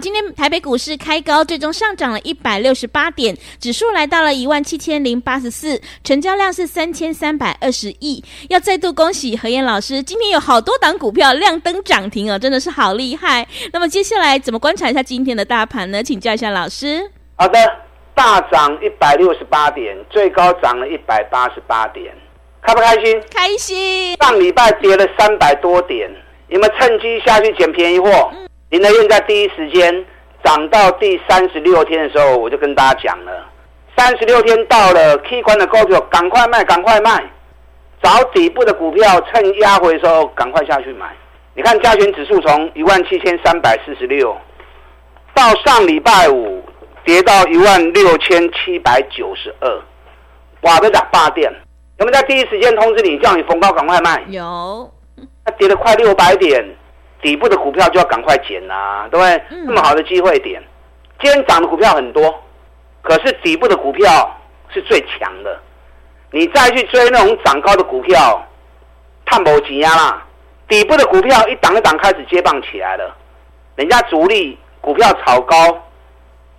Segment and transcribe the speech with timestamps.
[0.00, 8.22] 今天台北股市开高，最终上涨了一百六十八点，指数来到了一万七千零八十四，成交量是三千三百二十亿。
[8.48, 13.46] 要再度恭喜何燕老师，今天有好多档股票亮灯涨停哦，真的是好厉害。
[13.72, 16.02] 那么接下来怎么观察一下今天的大盘呢？
[16.02, 17.10] 请教一下老师。
[17.36, 17.58] 好的，
[18.14, 22.14] 大涨一百六十八点，最高涨了一百八十八点，
[22.62, 23.22] 开不开心？
[23.32, 24.16] 开心。
[24.20, 26.10] 上礼拜跌了三百多点，
[26.48, 28.08] 有没有趁机下去捡便宜货？
[28.32, 28.44] 嗯
[28.74, 30.04] 林德燕在第一时间
[30.42, 33.46] 涨到第三十六天的时候，我就跟大家讲了，
[33.96, 37.22] 三十六天到了，K 关的股票赶快卖，赶快卖，
[38.02, 41.06] 找底部的股票，趁压回的时候赶快下去买。
[41.54, 44.36] 你看加权指数从一万七千三百四十六，
[45.32, 46.60] 到上礼拜五
[47.04, 49.82] 跌到一万六千七百九十二，
[50.62, 51.48] 哇，都打霸点。
[52.00, 54.20] 有没有在第一时间通知你，叫你逢高赶快卖？
[54.26, 54.92] 有，
[55.44, 56.76] 它跌了快六百点。
[57.24, 59.42] 底部的股票就要赶快减啦、啊，对不对？
[59.48, 60.62] 嗯、那么好的机会点，
[61.18, 62.38] 今天涨的股票很多，
[63.00, 65.58] 可是底部的股票是最强的。
[66.30, 68.46] 你再去追那种涨高的股票，
[69.24, 70.22] 探不挤压啦。
[70.68, 73.16] 底部的股票一档一档开始接棒起来了，
[73.76, 75.56] 人家主力股票炒高，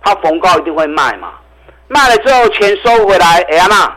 [0.00, 1.34] 他逢高一定会卖嘛，
[1.86, 3.96] 卖了之后钱收回来，哎呀妈，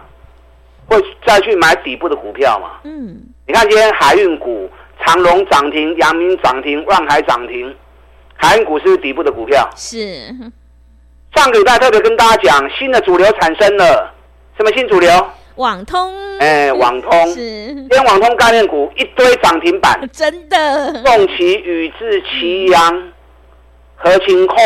[0.88, 2.80] 会再去买底部的股票嘛。
[2.84, 4.70] 嗯，你看今天海运股。
[5.06, 7.76] 长隆涨停，阳明涨停，万海涨停，
[8.36, 9.68] 海运股是底部的股票。
[9.76, 10.34] 是。
[11.36, 14.14] 上个礼拜特别跟大家讲，新的主流产生了，
[14.58, 15.10] 什么新主流？
[15.56, 16.14] 网通。
[16.40, 17.28] 哎、欸，网通。
[17.34, 17.36] 是。
[17.36, 20.00] 今天网通概念股一堆涨停板。
[20.12, 21.04] 真的。
[21.04, 23.12] 重奇、宇智、奇阳、
[23.96, 24.58] 合情控，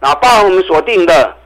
[0.00, 1.36] 然后包含我们锁定的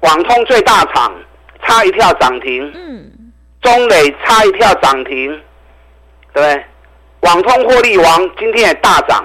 [0.00, 1.14] 网通最大厂，
[1.62, 2.70] 差一票涨停。
[2.74, 3.32] 嗯。
[3.60, 5.28] 中磊差一票涨停，
[6.32, 6.64] 对不对？
[7.28, 9.22] 网通获利王今天也大涨，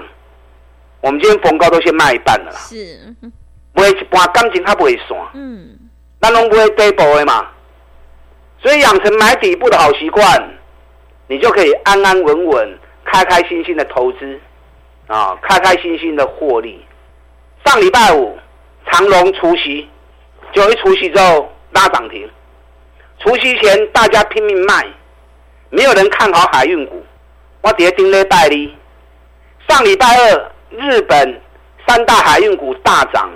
[0.99, 2.59] 我们今天逢高都先卖一半了啦。
[2.59, 2.99] 是，
[3.71, 5.17] 买一半感情它不会散。
[5.33, 5.79] 嗯，
[6.19, 7.47] 那拢不会跌波的嘛。
[8.61, 10.21] 所以养成买底部的好习惯，
[11.27, 14.37] 你就可以安安稳稳、开开心心的投资
[15.07, 16.85] 啊，开开心心的获利。
[17.65, 18.37] 上礼拜五
[18.91, 19.87] 长隆除夕，
[20.51, 22.29] 就一除夕之后拉涨停。
[23.19, 24.85] 除夕前大家拼命卖，
[25.69, 27.01] 没有人看好海运股。
[27.63, 28.75] 我跌定了代理。
[29.69, 31.41] 上礼拜二，日本
[31.87, 33.31] 三大海运股大涨，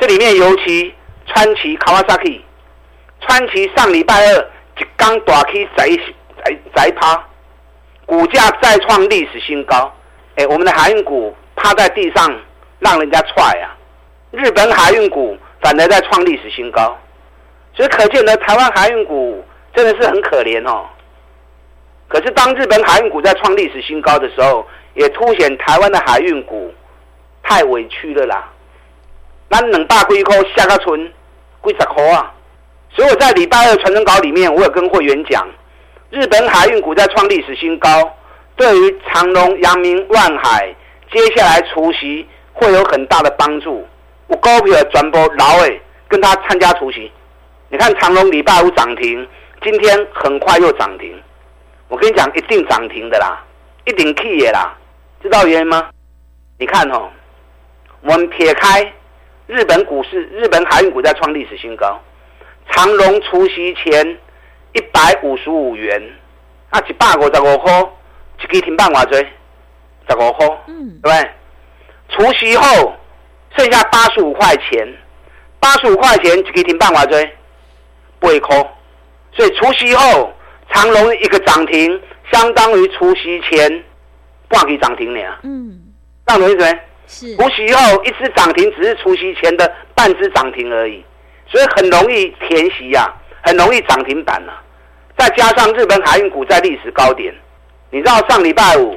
[0.00, 0.92] 这里面尤其
[1.26, 2.40] 川崎 Kawasaki，
[3.20, 5.86] 川崎上礼拜二一刚大起在
[6.42, 7.22] 在在趴，
[8.06, 9.92] 股价再创历史新高。
[10.36, 12.34] 哎，我们的海运股趴在地上，
[12.78, 13.76] 让人家踹啊！
[14.30, 16.98] 日本海运股反而在创历史新高，
[17.74, 20.86] 所以可见的台湾海运股真的是很可怜哦。
[22.08, 26.72] 可是，当日本海运股在创历史新高的时候，也凸显台湾的海运股
[27.42, 28.50] 太委屈了啦。
[29.50, 31.12] 那两百几块下个村
[31.62, 32.32] 几十块啊！
[32.90, 35.46] 所以我在礼拜二传真稿里面，我有跟会员讲，
[36.08, 37.88] 日本海运股在创历史新高，
[38.56, 40.74] 对于长隆、阳明、万海
[41.12, 43.86] 接下来除息会有很大的帮助。
[44.28, 47.12] 我高票转播老伟跟他参加除息，
[47.68, 49.28] 你看长隆礼拜五涨停，
[49.62, 51.14] 今天很快又涨停。
[51.88, 53.42] 我跟你讲，一定涨停的啦，
[53.86, 54.76] 一定起的啦，
[55.22, 55.88] 知道原因吗？
[56.58, 57.08] 你看哦，
[58.02, 58.92] 我们撇开
[59.46, 61.98] 日本股市，日本海运股在创历史新高，
[62.70, 64.06] 长荣除夕前
[64.74, 65.98] 一百五十五元，
[66.68, 67.72] 啊，一百五十五块，
[68.42, 69.26] 一支停板多少？
[70.10, 71.30] 十五块，嗯，对不对？
[72.10, 72.94] 除夕后
[73.56, 74.86] 剩下八十五块钱，
[75.58, 77.26] 八十五块钱一支停板多少？
[78.20, 78.70] 八块，
[79.32, 80.34] 所以除夕后。
[80.72, 82.00] 长隆一个涨停，
[82.30, 83.84] 相当于除夕前
[84.48, 85.38] 半支涨停了。
[85.42, 85.80] 嗯，
[86.26, 86.80] 这样懂意思没？
[87.06, 87.36] 是。
[87.36, 91.02] 除夕后一支涨停，只是除夕前的半只涨停而已，
[91.46, 93.10] 所以很容易填息呀，
[93.42, 94.62] 很容易涨停板啊。
[95.16, 97.34] 再加上日本海运股在历史高点，
[97.90, 98.96] 你知道上礼拜五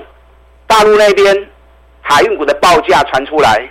[0.67, 1.49] 大陆那边
[2.01, 3.67] 海运股的报价传出来，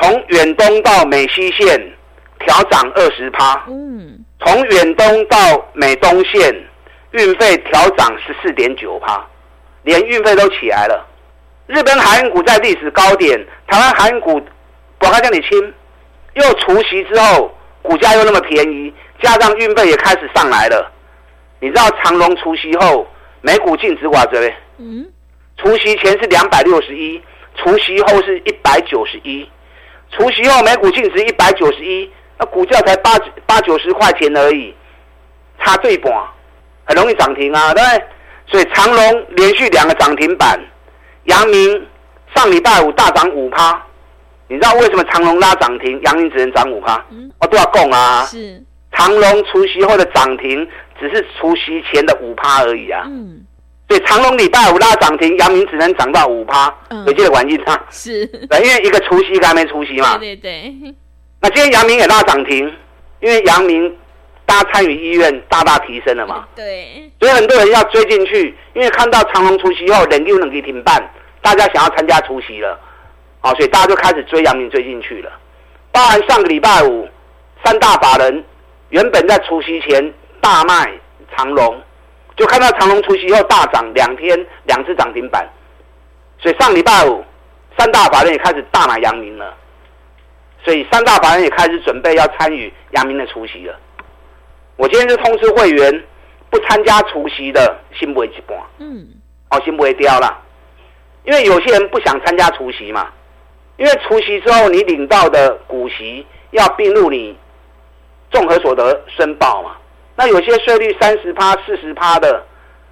[0.00, 1.78] 从远东到美西线
[2.38, 3.64] 调涨二十趴。
[3.68, 4.24] 嗯。
[4.46, 5.36] 从远东到
[5.72, 6.54] 美东线。
[7.14, 9.24] 运费调涨十四点九趴，
[9.84, 11.06] 连运费都起来了。
[11.68, 13.38] 日本海运股在历史高点，
[13.68, 14.40] 台湾海运股
[14.98, 15.72] 不它这里轻，
[16.34, 20.90] 又除息之后股价又那么便宜，加上运费也开始上来了。
[21.60, 23.06] 你知道长隆除息后
[23.42, 24.26] 每股净值多少？
[24.78, 25.06] 嗯，
[25.56, 27.22] 除息前是两百六十一，
[27.54, 29.48] 除息后是一百九十一，
[30.10, 34.74] 除息后每股净值一百九十一，那股价才八八九十块钱而已，
[35.60, 36.12] 差最半，
[36.84, 38.04] 很容易涨停啊，对不对？
[38.46, 40.60] 所以长隆连续两个涨停板。
[41.24, 41.86] 阳明
[42.34, 43.82] 上礼拜五大涨五趴，
[44.48, 47.02] 你知道为什么长隆拉涨停，阳明只能涨五趴？
[47.10, 48.24] 嗯，我都要供啊。
[48.26, 50.68] 是长隆除夕后的涨停，
[51.00, 53.04] 只是除夕前的五趴而已啊。
[53.06, 53.42] 嗯，
[53.88, 56.72] 所以长隆礼拜五拉涨停，阳明只能涨到五趴。
[56.90, 57.80] 嗯，有这个关系吗？
[57.90, 60.18] 是，对，因为一个除夕，一个还没除夕嘛。
[60.18, 60.94] 对对对。
[61.40, 62.70] 那今天阳明也拉涨停，
[63.20, 63.96] 因为阳明
[64.46, 66.46] 大家参与意愿大大提升了嘛。
[66.54, 67.10] 对。
[67.20, 71.02] 所以很多人要追进去，因为看到长隆除息后，人又能给停办。
[71.40, 72.80] 大家想要参加除夕了，
[73.40, 75.30] 好，所以大家就开始追阳明追进去了。
[75.92, 77.06] 包含上个礼拜五，
[77.62, 78.42] 三大法人
[78.88, 80.90] 原本在除夕前大卖
[81.36, 81.78] 长隆，
[82.34, 85.46] 就看到长隆除息后大涨两天两次涨停板，
[86.38, 87.22] 所以上礼拜五
[87.76, 89.54] 三大法人也开始大买阳明了，
[90.64, 93.78] 所以三大法人也开始准备要参与阳明的除夕了。
[94.76, 96.04] 我今天是通知会员，
[96.50, 99.06] 不参加除夕的心不会一半，嗯，
[99.50, 100.42] 哦，心不会掉了。
[101.24, 103.08] 因为有些人不想参加除夕嘛，
[103.76, 107.36] 因为除夕之后你领到的股息要并入你
[108.30, 109.76] 综合所得申报嘛，
[110.16, 112.44] 那有些税率三十趴、四十趴的，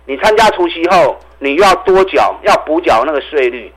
[0.07, 3.73] 你参加除夕后，你又要多缴，要补缴那个税率，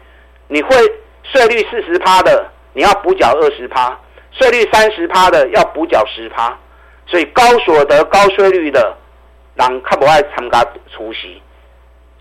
[0.47, 0.77] 你会
[1.23, 3.99] 税率四十趴的，你要补缴二十趴，
[4.31, 6.57] 税率三十趴的要补缴十趴，
[7.05, 8.97] 所以高所得高税率的
[9.55, 11.41] 人较不爱参加除息。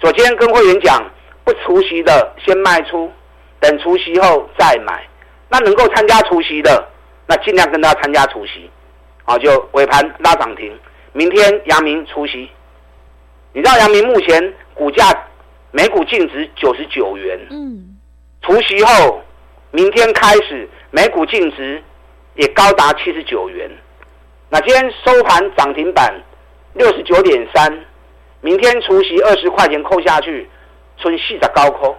[0.02, 1.04] 首先跟会员讲。
[1.46, 3.12] 不除息的先卖出，
[3.60, 5.06] 等除息后再买。
[5.50, 6.88] 那能够参加除息的，
[7.26, 8.70] 那尽量跟他参加除息。
[9.24, 10.74] 好，就尾盘拉涨停。
[11.12, 12.48] 明天阳明除息，
[13.52, 15.04] 你知道阳明目前股价
[15.70, 17.38] 每股净值九十九元。
[17.50, 17.94] 嗯。
[18.40, 19.22] 除息后，
[19.70, 21.84] 明天开始每股净值
[22.36, 23.70] 也高达七十九元。
[24.54, 26.14] 那今天收盘涨停板
[26.74, 27.76] 六十九点三，
[28.40, 30.48] 明天除夕二十块钱扣下去。
[30.96, 31.96] 存息的高扣，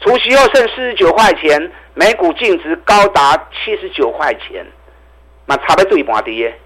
[0.00, 4.64] 除息后剩四十九块钱，每股净值高达七十九块钱，
[5.46, 6.56] 那差不多对半跌。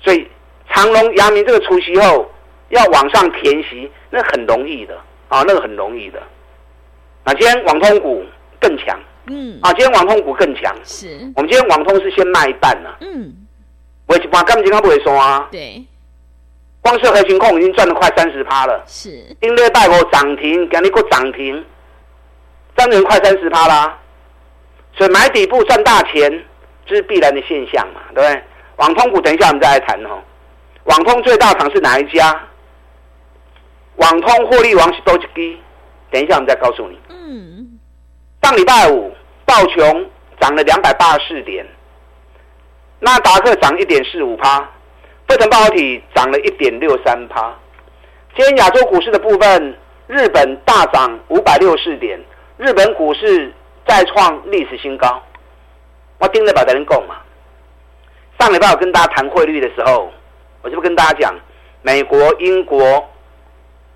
[0.00, 0.26] 所以
[0.70, 2.30] 长隆、阳明这个除夕后
[2.70, 4.96] 要往上填息，那很容易的
[5.28, 6.22] 啊，那个很容易的。
[7.24, 8.24] 那今天网通股
[8.58, 10.74] 更强，嗯，啊，今天网通股更强。
[10.82, 13.36] 是，我们今天网通是先卖一半了，嗯，
[14.06, 15.84] 我一般根本就不会说啊，对。
[16.80, 19.10] 光是核心控已经赚了快三十趴了，是。
[19.40, 21.64] 因为带我涨停，给你个涨停，
[22.76, 23.98] 涨了快三十趴啦。
[24.96, 26.44] 所以买底部赚大钱，
[26.86, 28.42] 这是必然的现象嘛，对不对？
[28.76, 30.22] 网通股等一下我们再来谈哦。
[30.84, 32.40] 网通最大厂是哪一家？
[33.96, 35.58] 网通获利王是多吉，
[36.10, 36.96] 等一下我们再告诉你。
[37.08, 37.78] 嗯。
[38.42, 39.12] 上礼拜五
[39.44, 41.66] 道琼涨了两百八十四点，
[43.00, 44.58] 纳达克涨一点四五趴。
[45.28, 47.52] 费城半导体涨了一点六三趴。
[48.36, 52.18] 今天亚洲股市的部分，日本大涨五百六十四点，
[52.56, 53.52] 日本股市
[53.86, 55.20] 再创历史新高。
[56.18, 57.16] 我盯着把人讲嘛。
[58.38, 60.12] 上礼拜我跟大家谈汇率的时候，
[60.62, 61.34] 我就不跟大家讲，
[61.82, 63.04] 美国、英国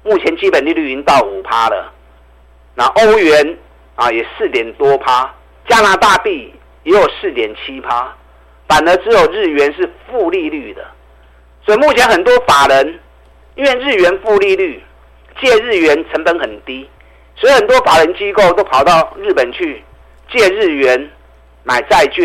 [0.02, 1.92] 目前基本利率已经到五趴了，
[2.74, 3.56] 那欧元
[3.94, 5.32] 啊也四点多趴，
[5.68, 8.16] 加拿大币也有四点七趴，
[8.70, 10.86] 反而只有日元是负利率的。
[11.66, 13.00] 所以目前很多法人，
[13.56, 14.80] 因为日元负利率，
[15.40, 16.88] 借日元成本很低，
[17.34, 19.82] 所以很多法人机构都跑到日本去
[20.32, 21.10] 借日元
[21.64, 22.24] 买债券，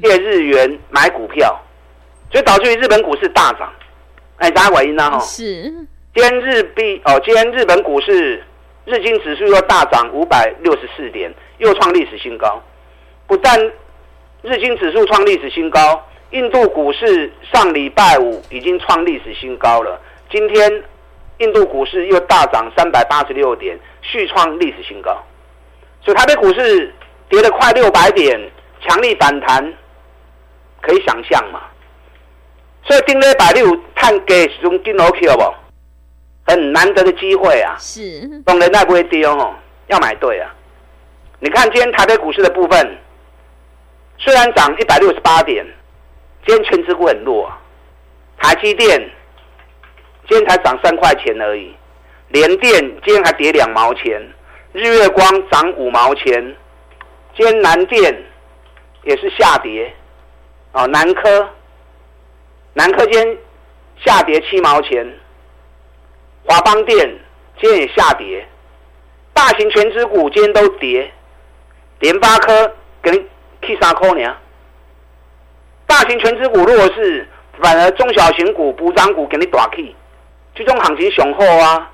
[0.00, 1.60] 借日元买股票，
[2.30, 3.68] 所以导致于日本股市大涨。
[4.36, 5.10] 哎，大家回应呢？
[5.10, 5.44] 哈，是。
[6.14, 8.42] 今天日币哦，今天日本股市
[8.84, 12.62] 日经指数又大涨五百六十四点，又创历史新高。
[13.26, 13.58] 不但
[14.42, 16.02] 日经指数创历史新高。
[16.30, 20.84] 印度股市上礼拜五已经创历史新高了，今天
[21.38, 25.20] 印度股市又大涨三百八十六点，续创历史新高。
[26.00, 26.94] 所以台北股市
[27.28, 28.40] 跌了快六百点，
[28.80, 29.74] 强力反弹，
[30.80, 31.62] 可以想象嘛。
[32.84, 36.52] 所以今天百六探给始终进 OK 了不？
[36.52, 37.74] 很难得的机会啊！
[37.76, 39.52] 是，当然那不会跌哦，
[39.88, 40.54] 要买对啊。
[41.40, 42.98] 你看今天台北股市的部分，
[44.20, 45.66] 虽然涨一百六十八点。
[46.46, 47.52] 今天权值股很弱，
[48.38, 48.98] 台积电
[50.26, 51.76] 今天才涨三块钱而已。
[52.28, 52.72] 联电
[53.04, 54.18] 今天还跌两毛钱，
[54.72, 56.56] 日月光涨五毛钱，
[57.36, 58.24] 今天南电
[59.02, 59.94] 也是下跌。
[60.72, 61.46] 哦，南科，
[62.72, 63.38] 南科今天
[64.02, 65.06] 下跌七毛钱，
[66.46, 66.98] 华邦电
[67.60, 68.48] 今天也下跌，
[69.34, 71.12] 大型权值股今天都跌，
[71.98, 73.10] 联发科给
[73.62, 74.36] 去三扣呢。
[75.86, 77.28] 大型全值股如果是
[77.60, 79.94] 反而中小型股补涨股给你大 K，
[80.54, 81.90] 这种行情雄厚啊。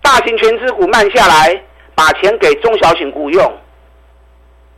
[0.00, 1.62] 大型全值股慢下来，
[1.94, 3.58] 把钱给中小型股用，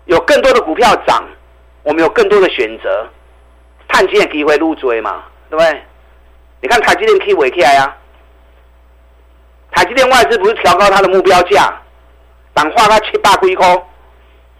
[0.06, 1.25] 有更多的股票涨。
[1.82, 3.09] 我们有更多的选择，
[3.88, 5.82] 探金的机会入追嘛，对不对？
[6.61, 7.97] 你看台积电可以尾起来啊，
[9.70, 11.73] 台积电外资不是调高它的目标价，
[12.52, 13.66] 但画它七八几块，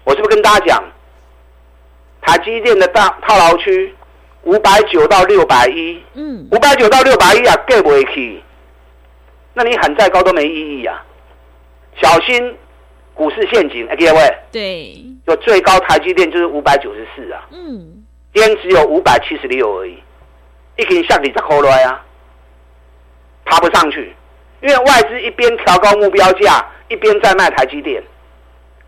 [0.05, 0.85] 我是不是跟大家讲，
[2.23, 3.95] 台积电的大套牢区
[4.43, 8.43] 五百九到六百一，嗯，五百九到六百一啊，给不起，
[9.55, 11.05] 那你喊再高都没意义啊，
[12.01, 12.57] 小心。
[13.13, 18.03] 股市陷阱，各位，对，就最高台积电就是五百九十四啊，嗯，
[18.33, 19.99] 今天只有五百七十六而已，
[20.79, 22.03] 一根下底在扣来啊，
[23.45, 24.15] 爬不上去，
[24.63, 28.03] 因为外资一边调高目标价，一边在卖台积电，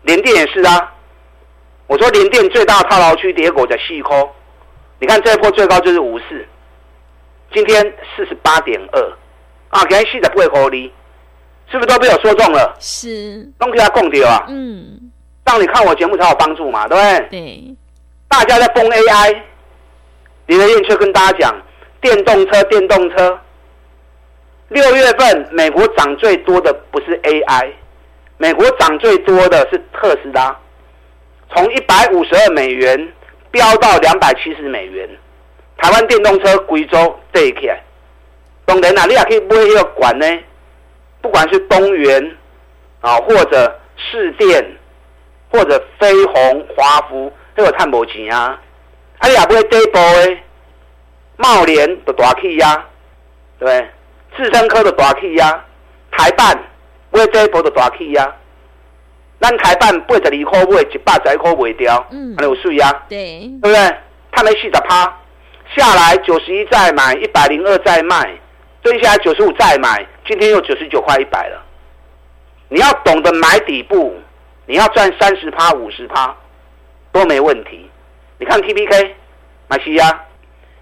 [0.01, 0.91] 联电也是啊，
[1.87, 4.29] 我说联电最大套牢区跌股在细抠，
[4.99, 6.45] 你看这一波最高就是五四，
[7.53, 7.81] 今天
[8.15, 9.17] 四十八点二，
[9.69, 10.91] 啊，给人细的不会合理。
[11.71, 12.75] 是不是都被我说中了？
[12.79, 14.45] 是，都给他供掉啊。
[14.49, 15.11] 嗯，
[15.45, 17.27] 让你看我节目才有帮助嘛，对不对？
[17.31, 17.75] 对。
[18.27, 19.41] 大家在疯 AI，
[20.47, 21.55] 林德燕却跟大家讲，
[21.99, 23.39] 电动车，电动车。
[24.67, 27.71] 六月份美国涨最多的不是 AI，
[28.37, 30.55] 美国涨最多的是特斯拉，
[31.53, 33.13] 从一百五十二美元
[33.51, 35.09] 飙到两百七十美元。
[35.77, 37.83] 台湾电动车贵州这一块，
[38.65, 40.25] 当然啦，你也可以买一个管呢。
[41.21, 42.37] 不管是东元
[43.01, 44.65] 啊，或者士电，
[45.49, 48.59] 或者飞鸿、华孚，都有探无钱啊！
[49.19, 50.43] 啊，你也不会跌波诶，
[51.37, 52.75] 茂联的大气压，
[53.59, 53.89] 对不对？
[54.37, 55.63] 智伸科的大气压，
[56.11, 56.57] 台办
[57.09, 58.35] 不会跌波的大气压，
[59.43, 63.95] 咱台办八十二块买，一百十一块卖掉，嗯，还有税啊，对，对不对？
[64.31, 65.03] 他没四十趴，
[65.75, 68.33] 下来九十一再买，一百零二再卖。
[68.81, 71.61] 蹲下来九十五再买，今天又九十九块一百了。
[72.69, 74.15] 你要懂得买底部，
[74.65, 76.33] 你要赚三十趴、五十趴
[77.11, 77.89] 都没问题。
[78.39, 79.15] 你看 T P K
[79.67, 80.21] 买西亚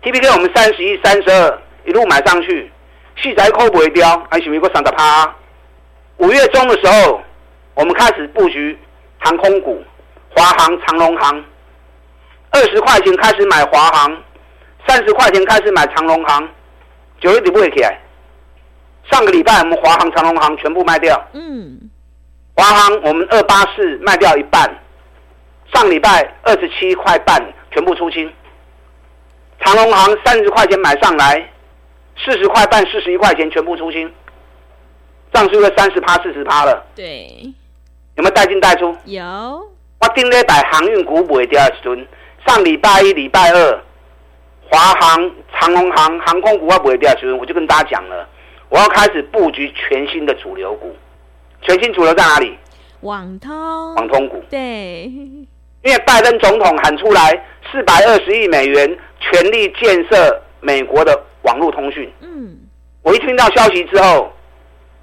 [0.03, 2.72] ，T P K 我们三十一、三十二一路买上去，
[3.22, 5.36] 细仔扣不会掉，还是一个三十趴。
[6.18, 7.22] 五月中的时候，
[7.81, 8.77] 我们开始布局
[9.17, 9.83] 航空股，
[10.35, 11.43] 华航、长龙航。
[12.51, 14.21] 二十块钱开始买华航，
[14.88, 16.47] 三十块钱开始买长龙航。
[17.19, 18.00] 九月底不会起来。
[19.09, 21.19] 上个礼拜我们华航、长龙航全部卖掉。
[21.33, 21.89] 嗯。
[22.53, 24.69] 华航我们二八四卖掉一半，
[25.73, 28.31] 上礼拜二十七块半全部出清。
[29.61, 31.50] 长荣航三十块钱买上来，
[32.15, 34.13] 四十块半、四十一块钱全部出清，
[35.33, 36.85] 涨出个三十趴、四十趴了。
[36.95, 37.51] 对。
[38.22, 38.96] 有没有带进带出？
[39.06, 39.24] 有。
[40.00, 42.08] 我顶礼拜航运股不会掉一吨，
[42.46, 43.80] 上礼拜一、礼拜二。
[44.70, 48.30] 华航、长荣航航空股要不会掉，所以我就跟大家讲了，
[48.70, 50.96] 我要开始布局全新的主流股。
[51.63, 52.56] 全新主流在哪里？
[53.01, 53.96] 网通。
[53.96, 54.42] 网通股。
[54.51, 55.12] 对。
[55.84, 62.08] 因为拜登总统喊出来四百二十亿美元全力建设美国的网络通讯。
[62.22, 62.56] 嗯。
[63.01, 64.32] 我一听到消息之后，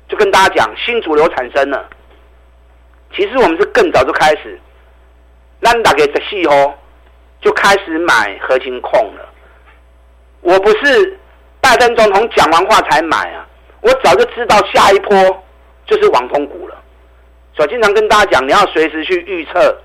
[0.09, 1.85] 就跟大家讲新主流产生了。
[3.15, 4.59] 其实我们是更早就开始，
[5.61, 6.79] 那大概十四号
[7.41, 9.29] 就开始买核心控了。
[10.41, 11.19] 我不是
[11.61, 13.47] 拜登总统讲完话才买啊，
[13.81, 15.45] 我早就知道下一波
[15.85, 16.77] 就是网通股了，
[17.55, 19.83] 所以经常跟大家讲，你要随时去预测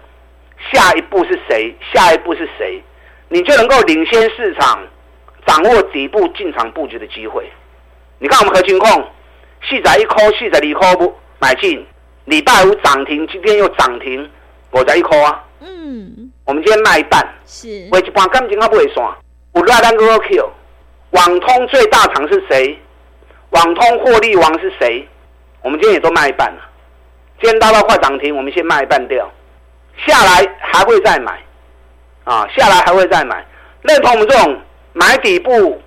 [0.71, 2.81] 下一步是谁，下一步是谁，
[3.29, 4.79] 你就能够领先市场，
[5.45, 7.49] 掌握底部进场布局的机会。
[8.19, 9.07] 你看我们合勤控，
[9.63, 11.85] 细仔一颗，细仔二颗不买进，
[12.25, 14.29] 礼拜五涨停，今天又涨停，
[14.71, 15.43] 我在一颗啊。
[15.59, 19.05] 嗯，我们今天卖一半，是，我一半感情还不会算。
[19.53, 20.49] 五拉单个 Q，
[21.11, 22.79] 网通最大厂是谁？
[23.49, 25.07] 网通获利王是谁？
[25.61, 26.61] 我们今天也都卖一半了。
[27.41, 29.29] 今天大到快涨停，我们先卖一半掉，
[30.05, 31.39] 下来还会再买，
[32.23, 33.45] 啊，下来还会再买。
[33.81, 34.59] 认同我们这种
[34.93, 35.81] 买底部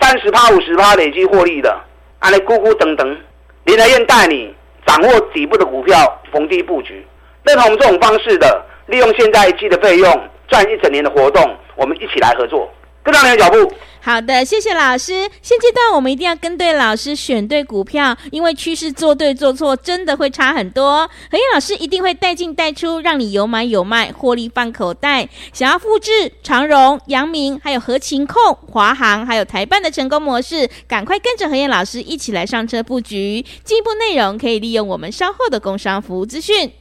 [0.00, 1.78] 三十趴、五十趴累积获利的，
[2.20, 3.18] 安利咕咕等等，
[3.64, 4.54] 林来燕带你
[4.88, 7.06] 掌握底部的股票，逢低布局。
[7.44, 12.66] 认同这种方式的，利用现在一季的费用赚一整年的活动，我们一起来合作。
[13.02, 13.70] 跟上你的脚步。
[14.00, 15.12] 好的，谢谢老师。
[15.42, 21.06] 现阶段我们一定要跟对老师，选对股票，因为趋势做对做错真的会差很多。
[21.30, 25.28] 何燕老师一定会带进带出，让你有买有卖，获利放口袋。
[25.52, 33.44] 想要复制长荣、阳明、还有合勤控、华航，还有台办的成功模式，赶快跟着何燕老师一起来上车布局。
[33.64, 36.72] 进一步内容可以利用我们稍后的工商服务资讯。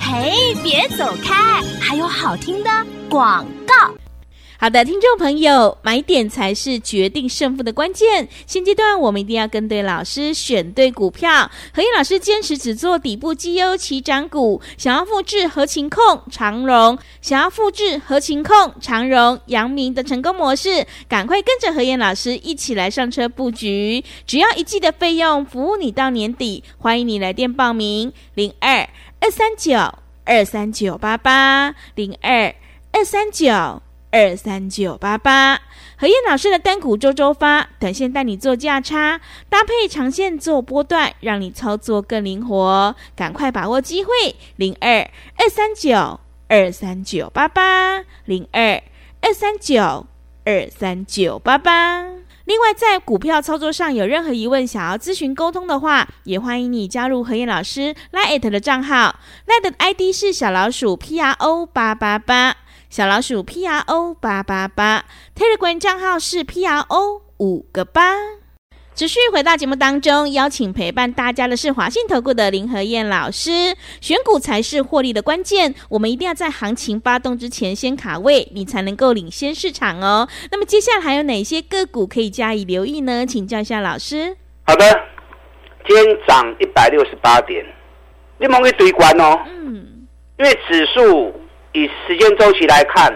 [0.00, 2.70] 嘿，别走开，还有好听的
[3.08, 3.92] 广告。
[4.62, 8.28] 好的，听众朋友，买点才是决定胜负的关键。
[8.46, 11.50] 现阶段我们一定要跟对老师，选对股票。
[11.72, 14.60] 何燕老师坚持只做底部绩优起涨股。
[14.76, 24.04] 想要复制合勤控、长荣，想要复制合勤控、长荣、阳明的成功模式，赶快跟着何燕老师一起来上车布局。
[24.26, 26.62] 只要一季的费用，服务你到年底。
[26.76, 28.86] 欢迎你来电报名：零二
[29.20, 29.72] 二三九
[30.26, 32.54] 二三九八八零二
[32.92, 33.80] 二三九。
[34.12, 35.60] 二三九八八，
[35.96, 42.96] 何燕老师的单股周周发，短线带你做价差，搭配长线做波段，让你操作更灵活。
[43.14, 44.10] 赶快把握机会，
[44.56, 48.82] 零二二三九二三九八八，零二
[49.20, 50.06] 二三九
[50.44, 52.04] 二三九八八。
[52.46, 62.56] 另外，在股票操作上有任何疑问，想要咨询沟通的话，也欢迎你加入何燕老师 l i t 的账号 l i t 的 ID 是小老鼠 P R O 八八八。
[62.90, 65.04] 小老鼠 P R O 八八八
[65.36, 68.16] ，Telegram 账号是 P R O 五个八。
[68.96, 73.76] 持续回到节目当中，邀请陪伴大家的是华信投顾的林和燕老师。
[74.00, 80.28] 选股才是获利的关键，我们一定要在行情发动之前先卡位，你才能够领先市场哦。
[80.50, 83.24] 那么接下来还有哪些个股可以加以留意呢？
[83.24, 84.36] 请教一下老师。
[84.66, 84.84] 好的，
[85.86, 87.64] 今天涨一百六十八点，
[88.40, 89.40] 你们可以堆关哦。
[89.46, 90.08] 嗯，
[90.40, 91.32] 因为指数。
[91.72, 93.12] 以时间周期来看，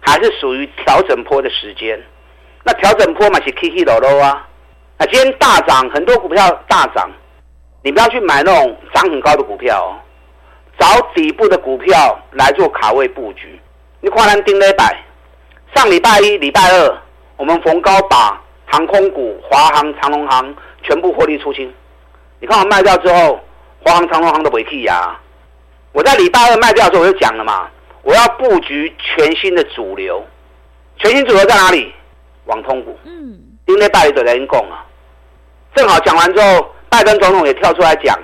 [0.00, 2.00] 还是属于调整波的时间。
[2.64, 4.46] 那调整波嘛是起起落落啊。
[4.98, 7.08] 啊，今天大涨，很多股票大涨，
[7.82, 9.94] 你不要去买那种涨很高的股票哦，
[10.78, 13.60] 找底部的股票来做卡位布局。
[14.00, 14.98] 你看咱顶礼拜，
[15.74, 16.98] 上礼拜一、礼拜二，
[17.36, 21.72] 我们逢高把航空股、华航、长隆航全部获利出清。
[22.40, 23.40] 你看我卖掉之后，
[23.84, 25.16] 华航、长隆航都没气呀。
[25.92, 27.68] 我在礼拜二卖掉的时候我就讲了嘛。
[28.02, 30.24] 我要布局全新的主流，
[30.96, 31.92] 全新主流在哪里？
[32.46, 32.98] 网通股。
[33.04, 34.86] 嗯，因为拜登人讲啊，
[35.74, 38.18] 正好讲完之后，拜登总统也跳出来讲，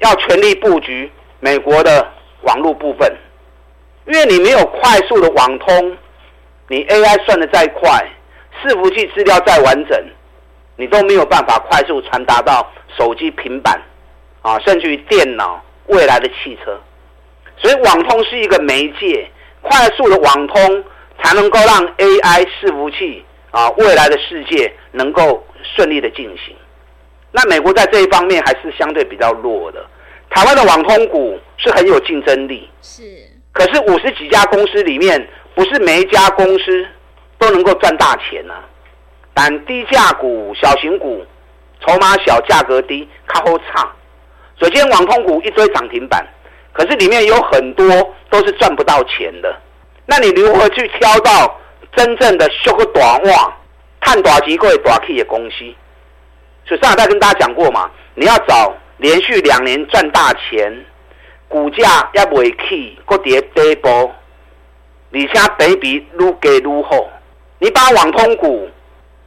[0.00, 2.06] 要全力布局美国的
[2.42, 3.10] 网络部分，
[4.06, 5.96] 因为你没有快速的网通，
[6.68, 8.06] 你 AI 算的再快，
[8.62, 9.98] 伺服器资料再完整，
[10.76, 13.80] 你都没有办法快速传达到手机、平板，
[14.42, 16.78] 啊，甚至于电脑未来的汽车。
[17.58, 19.30] 所以网通是一个媒介，
[19.62, 20.84] 快速的网通
[21.22, 26.54] 才能够让 AI 伺服器啊未来的世界能够顺利的进行。
[27.32, 29.84] 那美国在这一方面还是相对比较弱的，
[30.30, 32.68] 台湾的网通股是很有竞争力。
[32.82, 33.02] 是，
[33.52, 36.86] 可是五十几家公司里面，不是每一家公司
[37.38, 38.64] 都能够赚大钱啊。
[39.34, 41.24] 但低价股、小型股，
[41.86, 43.90] 筹码小、价格低，靠后差。
[44.58, 46.26] 首先，网通股一堆涨停板。
[46.76, 47.86] 可是里面有很多
[48.28, 49.56] 都是赚不到钱的，
[50.04, 51.58] 那你如何去挑到
[51.96, 53.56] 真正的修个短袜、
[54.00, 55.74] 看短期会短期的公司？
[56.66, 60.84] 所以上礼拜跟大家讲过嘛，你要找连续两年赚大钱，
[61.48, 64.14] 股价要不会起，个跌跌波，
[65.10, 67.08] 你现在比比撸给撸后，
[67.58, 68.68] 你把网通股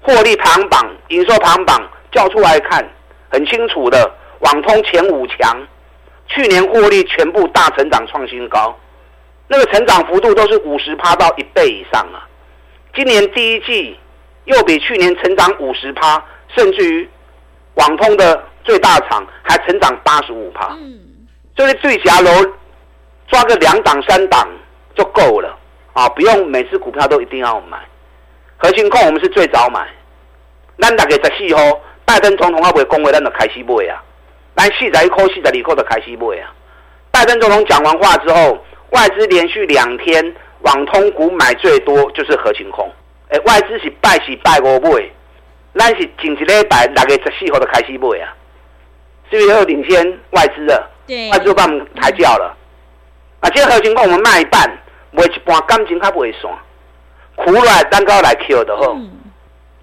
[0.02, 2.88] 获利排行榜、营收排行榜叫出来看，
[3.32, 5.68] 很清楚的，网通前五强。
[6.30, 8.78] 去年获利全部大成长创新高，
[9.48, 12.26] 那个成长幅度都是五十趴到一倍以上啊！
[12.96, 13.98] 今年第一季
[14.46, 16.24] 又比去年成长五十趴，
[16.56, 17.10] 甚至于
[17.76, 20.68] 网通的最大厂还成长八十五趴。
[20.80, 21.00] 嗯，
[21.58, 22.32] 所以对夹楼
[23.28, 24.48] 抓个两档三档
[24.96, 25.58] 就够了
[25.94, 26.08] 啊！
[26.10, 27.80] 不用每次股票都一定要买。
[28.58, 29.88] 核心控我们是最早买，
[30.80, 34.04] 咱大概十四号拜登总统要不会恭维，咱就开始买啊！
[34.60, 36.52] 来四十一块、四十二块的开始买啊！
[37.12, 42.92] 拜登总统讲完话之后，外资连续两天网通股买最多就是合情控。
[43.30, 45.02] 哎，外资是拜是拜五买，
[45.76, 48.36] 咱是前一礼拜六月十四号的开始买啊，
[49.32, 50.92] 是不是又领先外资了？
[51.08, 52.54] 对，外资又帮我们抬轿了。
[53.40, 54.70] 啊，这合情控我们卖一半，
[55.12, 56.52] 卖一半感情较不会散，
[57.38, 59.10] 苦来蛋糕来 Q 的吼，嗯、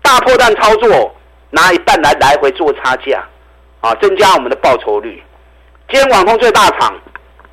[0.03, 1.15] 大破蛋操作
[1.49, 3.25] 拿一半来来回做差价。
[3.87, 5.22] 啊，增加我们的报酬率。
[5.88, 6.92] 今天网通最大厂，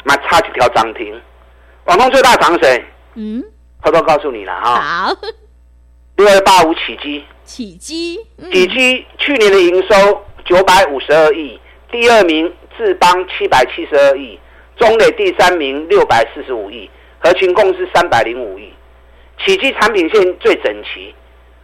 [0.03, 1.21] 那差几条涨停。
[1.85, 2.83] 网通最大厂谁？
[3.13, 3.43] 嗯，
[3.83, 4.81] 偷偷告诉你了哈。
[4.81, 5.15] 好，
[6.17, 8.19] 六二八五启碁，启碁，
[8.51, 11.59] 启碁去年的营收九百五十二亿，
[11.91, 14.39] 第二名智邦七百七十二亿，
[14.75, 18.73] 中磊第三名六百四十五亿，合勤共是三百零五亿。
[19.45, 21.13] 起基产品线最整齐，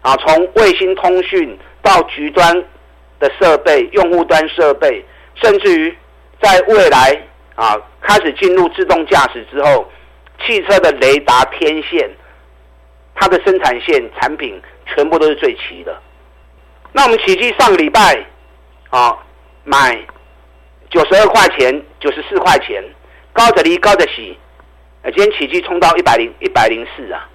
[0.01, 2.63] 啊，从卫星通讯到局端
[3.19, 5.03] 的设备、用户端设备，
[5.35, 5.97] 甚至于
[6.41, 7.21] 在未来
[7.55, 9.89] 啊开始进入自动驾驶之后，
[10.45, 12.09] 汽车的雷达天线。
[13.21, 16.01] 它的生产线产品全部都是最齐的。
[16.93, 18.25] 那我们奇迹上个礼拜
[18.89, 19.13] 啊
[19.65, 19.99] 买
[20.89, 22.81] 九十二块钱、九十四块钱，
[23.33, 24.37] 高着离高着洗。
[25.03, 27.27] 今天奇迹冲到一百零一百零四啊，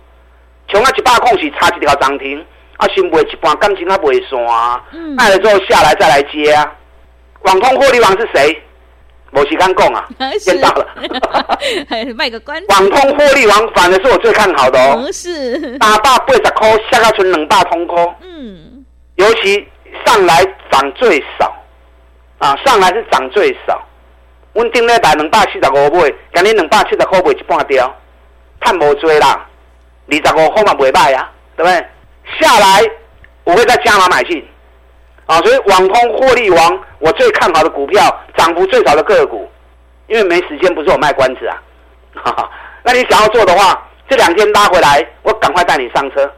[0.68, 2.42] 从啊一百空隙差几条涨停，
[2.76, 4.82] 啊先卖一半，感情啊卖散啊，
[5.16, 6.72] 卖了之后下来再来接啊。
[7.42, 8.62] 网通获利王是谁？
[9.30, 10.08] 某时间讲啊，
[10.38, 10.86] 先到了，
[12.14, 12.66] 卖个关子。
[12.68, 18.16] 网通获利王反而是我最看好的哦，是打八八十块，下个存两百通块。
[18.22, 18.84] 嗯，
[19.16, 19.66] 尤其
[20.06, 21.52] 上来涨最少，
[22.38, 23.82] 啊，上来是涨最少。
[24.52, 27.92] 我顶礼拜两百四十五买，今年两百七十块卖一半掉，
[28.60, 29.46] 赚无多啦。
[30.08, 31.84] 二十五块嘛袂歹啊，对不对？
[32.40, 32.82] 下来
[33.44, 34.44] 我会再加码买进。
[35.26, 38.02] 啊，所以网通获利王，我最看好的股票，
[38.36, 39.50] 涨幅最少的个股，
[40.06, 41.56] 因为没时间，不是我卖关子啊。
[42.14, 42.50] 哈哈，
[42.82, 46.30] 那你想要做的话，这两天拉回来，我赶快带你上车，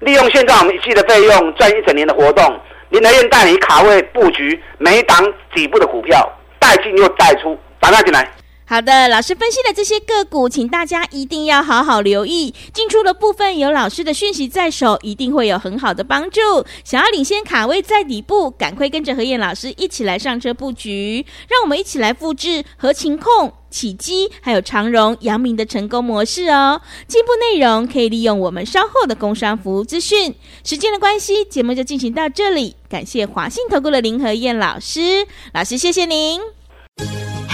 [0.00, 8.30] 利用现在我们一季的费用赚一整年的活动，林和彦带你卡位布局每档底部的股票，带进又带出，打大进来。
[8.68, 12.52] 好的，老师分析的这些个股，请大家一定要好好留意。
[12.74, 16.40] 进出的部分有老师的讯息在手，一定会有很好的帮助。
[16.82, 21.24] 想要领先卡位在底部，赶快跟着何燕老师一起来上车布局。
[21.48, 26.80] 让我们一起来复制合勤控、启碁还有长荣、阳明的成功模式哦。
[27.06, 30.34] 进一步内容可以利用我们稍后的工商服务资讯。
[30.64, 32.74] 时间的关系，节目就进行到这里。
[32.88, 35.24] 感谢华信投顾的林和燕老师，
[35.54, 36.40] 老师谢谢您。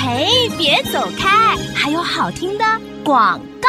[0.05, 1.57] 嘿，别走开！
[1.77, 2.65] 还有好听的
[3.05, 3.69] 广告。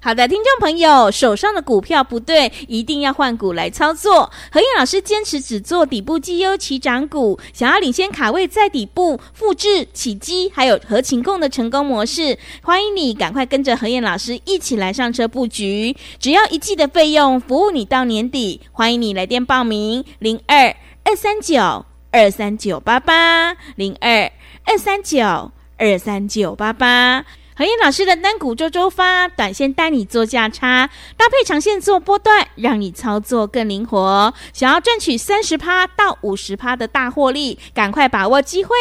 [0.00, 4.32] 好的，听众朋友，手上的股票不对，一定要换股来操作。
[4.50, 12.38] 何燕老师坚持只做底部绩优起涨股，想要领先卡位在底部，复制启碁还有合情控的成功模式。
[12.62, 18.58] 欢迎你赶快跟着何燕老师一起来上车布局，只要一季的费用，服务你到年底。
[18.72, 24.32] 欢迎你来电报名：零二二三九二三九八八零二。
[24.64, 34.32] 二三九二三九八八，和彦老师的单股周周发，短线带你做价差，搭配长线做波段，让你操作更灵活。
[34.52, 38.72] 想要赚取三十趴到五十趴的大获利，赶快把握机会！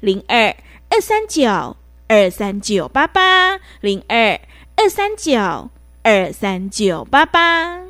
[0.00, 0.54] 零二
[0.88, 1.76] 二三九
[2.06, 4.38] 二三九八八，零二
[4.76, 5.70] 二三九
[6.02, 7.89] 二三九八八。